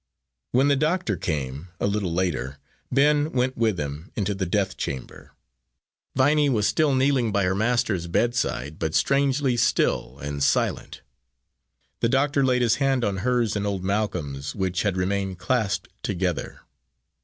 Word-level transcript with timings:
When 0.51 0.67
the 0.67 0.75
doctor 0.75 1.15
came, 1.15 1.67
a 1.79 1.85
little 1.85 2.11
later, 2.11 2.57
Ben 2.91 3.31
went 3.33 3.55
with 3.55 3.79
him 3.79 4.11
into 4.15 4.33
the 4.33 4.47
death 4.47 4.75
chamber. 4.75 5.33
Viney 6.15 6.49
was 6.49 6.65
still 6.65 6.95
kneeling 6.95 7.31
by 7.31 7.43
her 7.43 7.53
master's 7.53 8.07
bedside, 8.07 8.79
but 8.79 8.95
strangely 8.95 9.55
still 9.55 10.17
and 10.17 10.41
silent. 10.41 11.03
The 11.99 12.09
doctor 12.09 12.43
laid 12.43 12.63
his 12.63 12.77
hand 12.77 13.05
on 13.05 13.17
hers 13.17 13.55
and 13.55 13.67
old 13.67 13.83
Malcolm's, 13.83 14.55
which 14.55 14.81
had 14.81 14.97
remained 14.97 15.37
clasped 15.37 15.89
together. 16.01 16.61